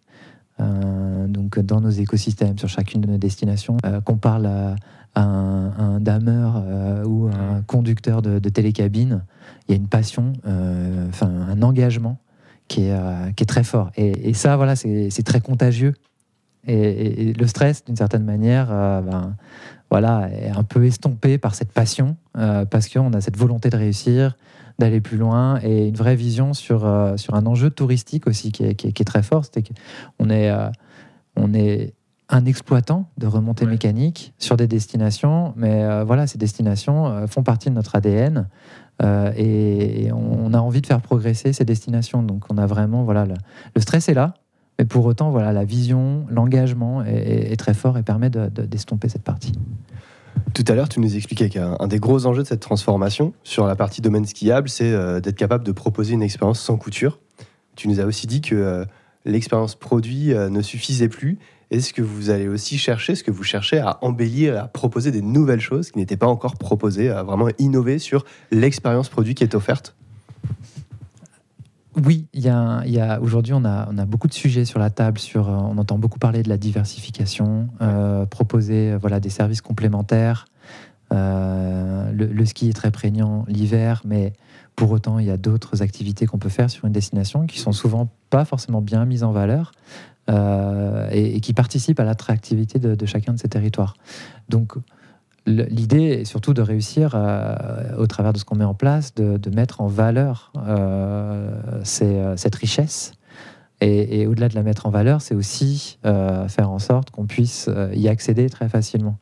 [0.58, 4.76] Donc, dans nos écosystèmes, sur chacune de nos destinations, qu'on parle
[5.16, 9.24] un, un dameur euh, ou un conducteur de, de télécabine,
[9.68, 12.18] il y a une passion, euh, enfin un engagement
[12.68, 13.90] qui est, euh, qui est très fort.
[13.96, 15.94] Et, et ça, voilà, c'est c'est très contagieux.
[16.66, 19.36] Et, et- et le stress, d'une certaine manière, ben,
[19.90, 24.36] voilà, est un peu estompé par cette passion, parce qu'on a cette volonté de réussir,
[24.78, 28.64] d'aller plus loin, et une vraie vision sur, euh, sur un enjeu touristique aussi qui
[28.64, 29.44] est, qui est- qui est très fort.
[29.44, 30.68] C'est qu'on est, euh,
[31.36, 31.92] on est
[32.28, 33.70] un exploitant de remontées Ouais.
[33.72, 38.48] mécaniques sur des destinations, mais euh, voilà, ces destinations euh, font partie de notre ADN.
[39.02, 42.22] euh, et, et on, on a envie de faire progresser ces destinations.
[42.22, 43.34] Donc on a vraiment, voilà, le,
[43.74, 44.34] le stress est là,
[44.78, 48.48] mais pour autant, voilà, la vision, l'engagement est, est- est très fort et permet de-
[48.48, 49.52] de- d'estomper cette partie.
[50.54, 53.66] Tout à l'heure, tu nous expliquais qu'un un des gros enjeux de cette transformation sur
[53.66, 57.18] la partie domaine skiable, c'est euh, d'être capable de proposer une expérience sans couture.
[57.76, 58.84] Tu nous as aussi dit que euh,
[59.24, 61.38] l'expérience produit euh, ne suffisait plus.
[61.74, 65.22] Est-ce que vous allez aussi chercher, ce que vous cherchez à embellir, à proposer des
[65.22, 69.56] nouvelles choses qui n'étaient pas encore proposées, à vraiment innover sur l'expérience produit qui est
[69.56, 69.96] offerte?
[72.04, 75.18] Oui, il y a, aujourd'hui, on a, on a beaucoup de sujets sur la table.
[75.18, 79.60] Sur, euh, on entend beaucoup parler de la diversification, euh, proposer euh, voilà, des services
[79.60, 80.44] complémentaires.
[81.12, 84.32] Euh, le, le ski est très prégnant l'hiver, mais
[84.76, 87.72] pour autant, il y a d'autres activités qu'on peut faire sur une destination qui sont
[87.72, 88.08] souvent
[88.44, 89.70] forcément bien mises en valeur
[90.30, 93.94] euh, et, qui participent à l'attractivité de, chacun de ces territoires.
[94.48, 94.72] Donc,
[95.46, 97.54] l'idée est surtout de réussir, euh,
[97.98, 101.50] au travers de ce qu'on met en place, de, mettre en valeur euh,
[101.84, 103.12] cette richesse.
[103.82, 108.08] Et, au-delà de la mettre en valeur, c'est aussi faire en sorte qu'on puisse y
[108.08, 109.18] accéder très facilement.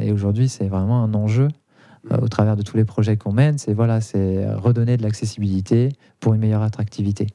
[0.00, 1.46] Et aujourd'hui, c'est vraiment un enjeu
[2.10, 3.58] euh, au travers de tous les projets qu'on mène.
[3.58, 5.90] C'est voilà, c'est redonner de l'accessibilité
[6.20, 7.26] pour une meilleure attractivité.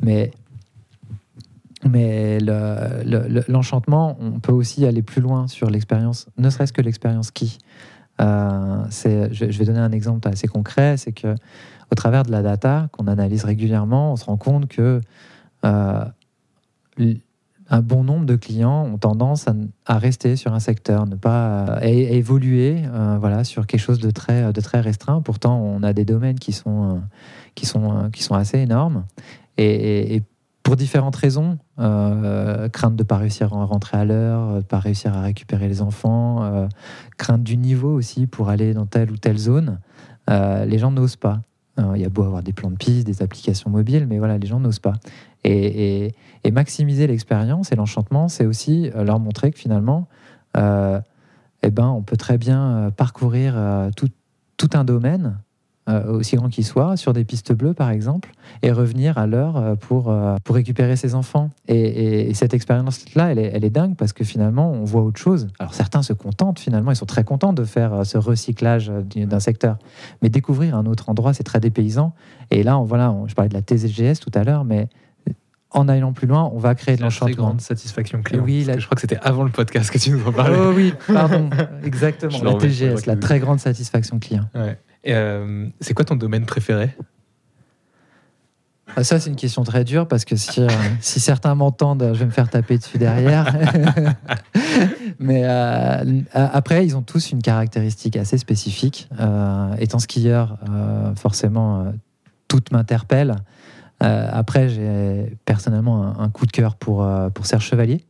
[0.00, 0.30] Mais
[1.84, 6.72] mais le- le- le- l'enchantement, on peut aussi aller plus loin sur l'expérience, ne serait-ce
[6.72, 7.58] que l'expérience ski.
[8.20, 11.34] Euh, je, vais donner un exemple assez concret, c'est que
[11.90, 15.00] au travers de la data qu'on analyse régulièrement, on se rend compte que
[15.64, 16.04] euh,
[17.72, 19.46] un bon nombre de clients ont tendance
[19.86, 24.10] à, rester sur un secteur, ne pas à, évoluer, euh, voilà, sur quelque chose de
[24.10, 24.44] très,
[24.80, 25.22] restreint.
[25.22, 27.00] Pourtant, on a des domaines qui sont,
[27.64, 29.06] euh, euh, assez énormes.
[29.56, 30.22] Et,
[30.62, 34.78] pour différentes raisons, crainte de ne pas réussir à rentrer à l'heure, de ne pas
[34.78, 36.68] réussir à récupérer les enfants,
[37.18, 39.80] crainte du niveau aussi pour aller dans telle ou telle zone,
[40.28, 41.40] les gens n'osent pas.
[41.96, 44.46] Il y a beau avoir des plans de piste, des applications mobiles, mais voilà, les
[44.46, 44.94] gens n'osent pas.
[45.44, 46.14] Et,
[46.52, 50.06] maximiser l'expérience et l'enchantement, c'est aussi euh, leur montrer que finalement,
[50.56, 51.00] euh,
[51.62, 53.54] eh ben, on peut très bien euh, parcourir
[53.96, 54.08] tout,
[54.74, 55.38] un domaine,
[56.08, 58.30] aussi grand qu'il soit, sur des pistes bleues par exemple,
[58.62, 61.50] et revenir à l'heure pour, pour récupérer ses enfants.
[61.66, 65.48] Et, et- et cette expérience-là, elle est, dingue parce que finalement, on voit autre chose.
[65.58, 69.40] Alors certains se contentent finalement, ils sont très contents de faire ce recyclage du- d'un
[69.40, 69.76] secteur.
[70.22, 72.12] Mais découvrir un autre endroit, c'est très dépaysant.
[72.52, 74.88] Et là, voilà, je parlais de la TSGS tout à l'heure, mais
[75.74, 77.34] en allant plus loin, on va créer de l'enchantement.
[77.46, 78.42] grande satisfaction client.
[78.44, 80.56] Oui, la- je crois que c'était avant le podcast que tu nous en parlais.
[80.58, 81.48] Oh oui, pardon,
[81.84, 82.30] exactement.
[82.38, 84.48] Je La TGS, la très grande satisfaction client.
[84.54, 84.78] Ouais.
[85.08, 86.90] Euh, c'est quoi ton domaine préféré?
[88.94, 90.68] Ah, Ça, c'est une question très dure parce que si, euh,
[91.00, 93.54] si certains m'entendent, je vais me faire taper dessus derrière.
[95.18, 96.04] Mais euh,
[96.34, 99.08] après, ils ont tous une caractéristique assez spécifique.
[99.78, 100.58] Étant skieur,
[101.16, 101.92] forcément,
[102.48, 103.36] toutes m'interpellent.
[104.02, 108.04] Euh, après, j'ai personnellement un, un coup de cœur pour, euh, pour Serge Chevalier.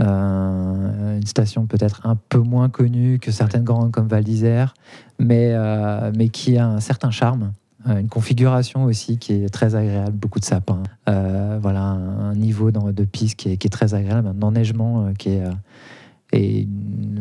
[0.00, 4.74] Euh, une station peut-être un peu moins connue que certaines grandes comme Val d'Isère,
[5.18, 7.52] mais, euh, mais qui a un certain charme.
[7.86, 10.82] Une configuration aussi qui est très agréable, beaucoup de sapins.
[11.06, 15.30] Voilà, un niveau dans- de piste qui est, qui est très agréable, un enneigement qui
[15.30, 15.42] est
[16.32, 16.66] et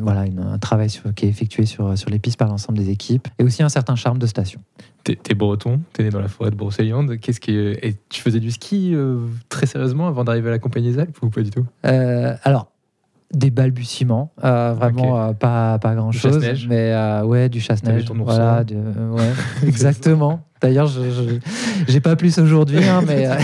[0.01, 2.89] voilà une- un travail sur- qui est effectué sur, sur les pistes par l'ensemble des
[2.89, 4.61] équipes et aussi un certain charme de station.
[5.03, 7.17] T'es breton, t'es né dans la forêt de Brocéliande.
[7.19, 9.17] Qu'est-ce qui est- et tu faisais du ski euh,
[9.49, 11.65] très sérieusement avant d'arriver à la Compagnie des Alpes ou pas du tout?
[11.85, 12.71] Euh, alors,
[13.33, 16.33] des balbutiements, euh, vraiment euh, pas, pas grand chose.
[16.33, 18.05] chasse-neige Mais euh, ouais, du chasse-neige.
[18.25, 19.31] Voilà, du- ouais,
[19.67, 20.41] exactement.
[20.61, 21.39] D'ailleurs, je
[21.87, 23.35] j'ai pas plus aujourd'hui, hein, mais euh,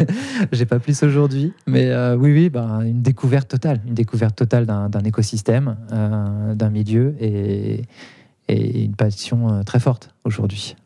[0.52, 1.52] j'ai pas plus aujourd'hui.
[1.66, 6.70] Mais euh, oui, oui, ben, une découverte totale, une découverte totale d'un écosystème, euh, d'un
[6.70, 7.82] milieu et,
[8.48, 10.76] et une passion euh, très forte aujourd'hui.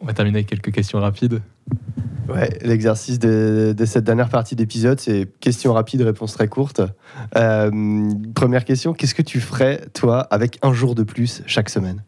[0.00, 1.40] On va terminer avec quelques questions rapides.
[2.28, 6.80] Ouais, l'exercice de, de cette dernière partie d'épisode, c'est questions rapides, réponses très courtes.
[7.36, 12.02] Euh, première question, qu'est-ce que tu ferais, toi, avec un jour de plus chaque semaine?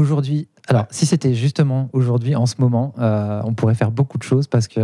[0.00, 4.22] Aujourd'hui, alors si c'était justement aujourd'hui, en ce moment, euh, on pourrait faire beaucoup de
[4.22, 4.80] choses parce que,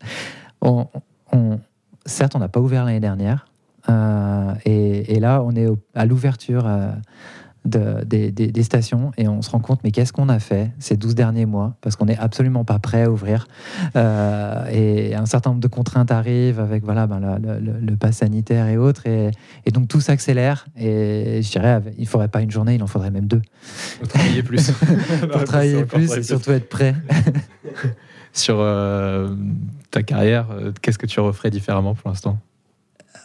[0.60, 0.86] on,
[1.32, 1.58] on-
[2.04, 3.46] certes, on n'a pas ouvert l'année dernière,
[3.88, 6.90] euh, et, et là, on est au- à l'ouverture euh,
[7.64, 10.70] de- des, des- des stations et on se rend compte, mais qu'est-ce qu'on a fait
[10.78, 11.76] ces 12 derniers mois?
[11.82, 13.46] Parce qu'on n'est absolument pas prêt à ouvrir.
[13.96, 18.16] Euh, et un certain nombre de contraintes arrivent avec voilà, ben, le, le- le pass
[18.18, 19.30] sanitaire et autres, et,
[19.66, 20.66] et donc tout s'accélère.
[20.78, 23.42] Et je dirais, il ne faudrait pas une journée, il en faudrait même deux
[23.98, 24.70] Pour travailler plus.
[25.32, 26.94] pour travailler plus et surtout être prêt.
[28.32, 29.34] Sur euh,
[29.90, 32.38] ta carrière, euh, qu'est-ce que tu referais différemment pour l'instant?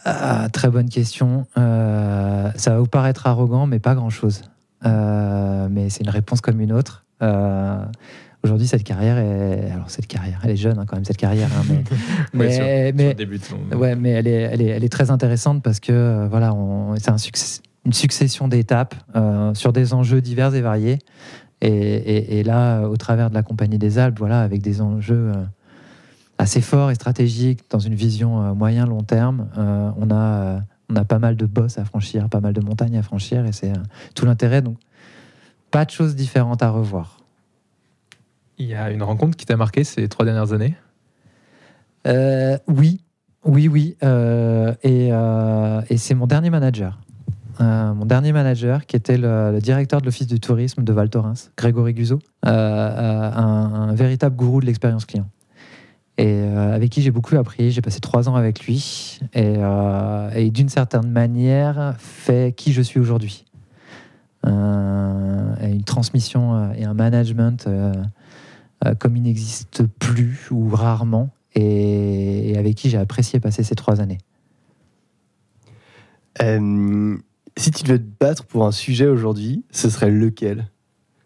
[0.08, 1.46] Ah, très bonne question.
[1.58, 4.42] Euh, ça va vous paraître arrogant, mais pas grand-chose.
[4.84, 7.04] Euh, mais c'est une réponse comme une autre.
[7.22, 7.84] Euh,
[8.44, 9.72] Aujourd'hui, cette carrière est...
[9.72, 11.48] Alors, cette carrière, elle est jeune hein, quand même, cette carrière.
[11.58, 11.82] hein, mais,
[12.32, 12.64] mais, Ouais, sur-
[12.94, 15.10] mais- sur le début de ton- Ouais, mais elle est, elle est, elle est très
[15.10, 20.20] intéressante parce que voilà, on- c'est un succès- une succession d'étapes euh, sur des enjeux
[20.20, 21.00] divers et variés.
[21.60, 25.32] Et, et- et là, au travers de la Compagnie des Alpes, voilà, avec des enjeux
[25.34, 25.42] euh,
[26.38, 30.58] assez forts et stratégiques dans une vision euh, moyen-long terme, euh, on, a, euh,
[30.90, 33.52] on a pas mal de bosses à franchir, pas mal de montagnes à franchir, et
[33.52, 33.72] c'est
[34.14, 34.62] tout l'intérêt.
[34.62, 34.76] Donc,
[35.70, 37.20] pas de choses différentes à revoir.
[38.58, 40.74] Il y a une rencontre qui t'a marqué ces trois dernières années?
[42.06, 43.00] Euh, oui,
[43.44, 43.96] oui, oui.
[44.02, 45.08] euh, et
[45.92, 46.98] et c'est mon dernier manager.
[47.60, 51.08] Euh, mon dernier manager, qui était le, le directeur de l'Office du tourisme de Val
[51.08, 55.26] Thorens, Grégory Guzot, euh, euh, un, un véritable gourou de l'expérience client.
[56.18, 57.70] Et euh, avec qui j'ai beaucoup appris.
[57.70, 59.20] J'ai passé trois ans avec lui.
[59.34, 63.44] Et, euh, d'une certaine manière, fait qui je suis aujourd'hui.
[64.46, 67.68] Euh, une transmission et un management
[68.98, 74.18] comme il n'existe plus ou rarement et, avec qui j'ai apprécié passer ces trois années.
[77.58, 80.68] Si tu devais te battre pour un sujet aujourd'hui, ce serait lequel?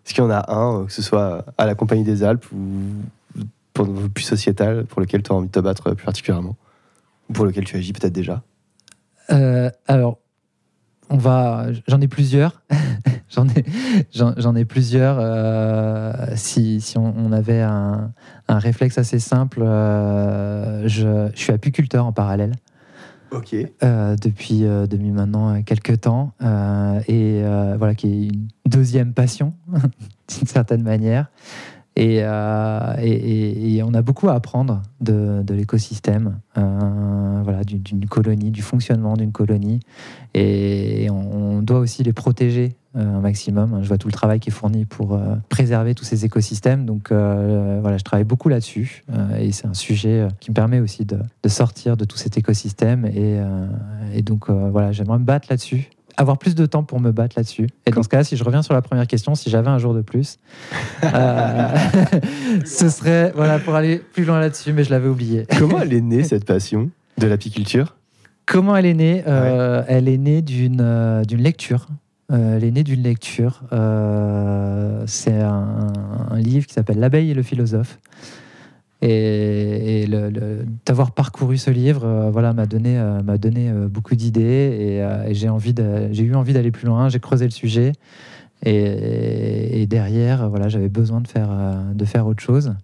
[0.07, 2.59] Est-ce qu'il y en a un, que ce soit à la Compagnie des Alpes ou
[3.85, 6.57] pour plus sociétal, pour lequel tu as envie de te battre plus particulièrement
[7.29, 8.43] Ou pour lequel tu agis peut-être déjà
[9.31, 10.19] Euh, alors,
[11.09, 12.63] on va, j'en ai plusieurs.
[13.31, 13.65] j'en ai,
[14.13, 15.19] j'en, j'en ai plusieurs.
[15.21, 18.13] euh, si si on, on avait un,
[18.49, 22.53] un réflexe assez simple, euh, je, je suis apiculteur en parallèle.
[23.33, 23.55] Ok.
[23.85, 26.33] euh, depuis, depuis maintenant quelques temps
[27.07, 27.43] et
[27.79, 31.31] voilà qui est une deuxième passion d'une certaine manière
[32.01, 38.63] et, euh, et, on a beaucoup à apprendre de, l'écosystème euh, voilà d'une, colonie du
[38.63, 39.81] fonctionnement d'une colonie.
[40.33, 43.81] Et on, doit aussi les protéger euh, un maximum.
[43.83, 46.87] Je vois tout le travail qui est fourni pour préserver tous ces écosystèmes.
[46.87, 49.05] Donc voilà je travaille beaucoup là-dessus
[49.39, 53.05] et c'est un sujet qui me permet aussi de, sortir de tout cet écosystème.
[53.05, 53.39] Et,
[54.15, 57.69] et donc voilà j'aimerais me battre là-dessus avoir plus de temps pour me battre là-dessus
[57.87, 59.95] et dans ce cas si je reviens sur la première question si j'avais un jour
[59.95, 60.39] de plus
[61.05, 61.69] euh,
[62.65, 66.01] ce serait voilà pour aller plus loin là-dessus mais je l'avais oublié Comment elle est
[66.01, 67.97] née cette passion de l'apiculture?
[68.47, 71.87] Comment elle est née Euh, Elle est née d'une euh, lecture.
[72.33, 73.63] Euh, elle est née d'une lecture.
[73.73, 75.93] Euh, c'est un,
[76.31, 77.99] un livre qui s'appelle L'abeille et le philosophe.
[79.03, 83.89] Et, le- le- d'avoir parcouru ce livre, euh, voilà, m'a donné, euh, m'a donné euh,
[83.89, 84.41] beaucoup d'idées
[84.79, 87.09] et, euh, et j'ai envie, de- j'ai eu envie d'aller plus loin.
[87.09, 87.93] J'ai creusé le sujet
[88.67, 91.49] et, derrière, voilà, j'avais besoin de faire,
[91.95, 92.75] de faire autre chose.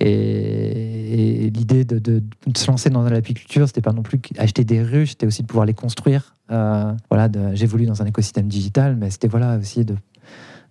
[0.00, 2.22] Et, l'idée de,
[2.56, 5.66] se lancer dans l'apiculture, c'était pas non plus acheter des ruches, c'était aussi de pouvoir
[5.66, 6.36] les construire.
[6.48, 9.94] Voilà, de- j'évolue dans un écosystème digital, mais c'était voilà aussi de,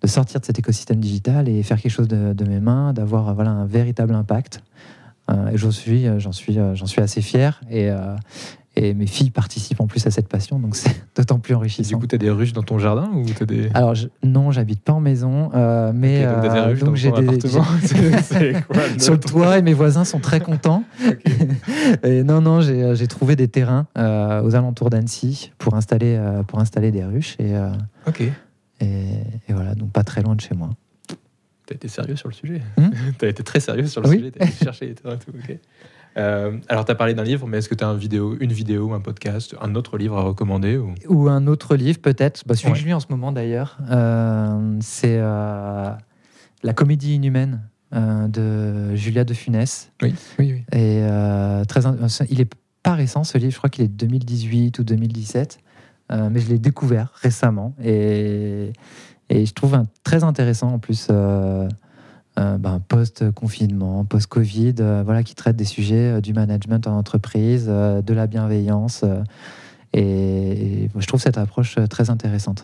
[0.02, 3.34] de sortir de cet écosystème digital et faire quelque chose de, de mes mains, d'avoir
[3.36, 4.62] voilà un véritable impact.
[5.30, 7.62] Euh, et j'en suis, j'en suis, j'en suis assez fier.
[7.70, 8.16] Et, euh,
[8.76, 11.98] Et mes filles participent en plus à cette passion, donc c'est d'autant plus Et enrichissant.
[11.98, 13.70] du coup, tu as des ruches dans ton jardin ou t'as des.
[13.74, 16.80] Alors je- non, j'habite pas en maison, euh, mais Ok, donc t'as des euh, ruches
[16.84, 17.38] donc j'ai des
[18.68, 20.84] quoi, j'ai- sur le toit et mes voisins sont très contents.
[22.04, 26.16] et non, non, j'ai euh, j'ai trouvé des terrains euh, aux alentours d'Annecy pour installer
[26.18, 27.70] euh, pour installer des ruches et, euh,
[28.08, 28.24] Ok.
[28.80, 30.70] Et, et voilà, donc pas très loin de chez moi.
[31.66, 32.62] T'as été sérieux sur le sujet.
[32.78, 34.18] Hmm T'as été très sérieux sur le Oui.
[34.18, 34.32] sujet.
[34.32, 35.08] T'as été chercher et tout.
[35.08, 35.58] ok.
[36.18, 39.00] Euh, alors, t'as parlé d'un livre, mais est-ce que t'as un vidéo, une vidéo, un
[39.00, 40.96] podcast, un autre livre à recommander ou...
[41.08, 42.74] Ou un autre livre peut-être, bah, celui Ouais.
[42.74, 45.92] que je lis en ce moment d'ailleurs, euh, c'est euh,
[46.64, 47.62] La comédie inhumaine
[47.94, 49.92] euh, de Julia de Funès.
[50.02, 50.78] Oui, oui, oui.
[50.78, 51.04] Et
[51.68, 51.82] très,
[52.32, 52.52] il est
[52.82, 55.60] pas récent ce livre, je crois qu'il est de 2018 ou 2017,
[56.12, 58.74] euh, mais je l'ai découvert récemment et,
[59.30, 61.08] et je trouve un- très intéressant en plus.
[61.10, 61.68] euh,
[62.38, 67.66] euh, ben, post-confinement, post-Covid, euh, voilà, qui traite des sujets euh, du management en entreprise,
[67.68, 69.02] euh, de la bienveillance.
[69.04, 69.22] euh,
[69.92, 72.64] et, et je trouve cette approche euh, très intéressante.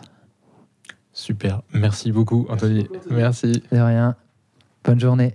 [1.12, 1.60] Super.
[1.74, 2.86] Merci beaucoup, Anthony.
[3.10, 3.62] Merci.
[3.70, 4.14] De rien.
[4.84, 5.34] Bonne journée.